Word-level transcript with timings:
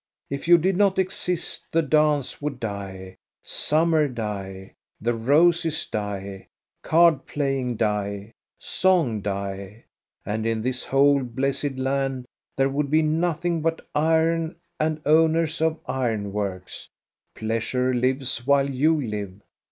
If 0.31 0.47
you 0.47 0.57
did 0.57 0.77
not 0.77 0.97
exist 0.97 1.67
the 1.71 1.83
dance 1.83 2.41
would 2.41 2.59
die, 2.59 3.17
summer 3.43 4.07
die, 4.07 4.73
the 4.99 5.13
roses 5.13 5.85
die, 5.85 6.47
card 6.81 7.27
playing 7.27 7.75
die, 7.77 8.33
song 8.57 9.21
die, 9.21 9.85
and 10.25 10.47
in 10.47 10.63
this 10.63 10.85
whole 10.85 11.21
blessed 11.21 11.77
land 11.77 12.25
there 12.57 12.67
would 12.69 12.89
be 12.89 13.03
nothing 13.03 13.61
but 13.61 13.87
iron 13.93 14.55
and 14.79 14.99
owners 15.05 15.61
of 15.61 15.79
iron 15.85 16.33
works. 16.33 16.89
Pleasure 17.35 17.93
lives 17.93 18.47
while 18.47 18.71
you 18.71 18.99
live. 18.99 19.39